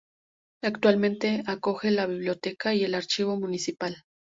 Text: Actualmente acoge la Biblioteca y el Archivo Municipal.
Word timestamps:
Actualmente 0.63 1.43
acoge 1.45 1.91
la 1.91 2.07
Biblioteca 2.07 2.73
y 2.73 2.83
el 2.83 2.95
Archivo 2.95 3.37
Municipal. 3.39 4.03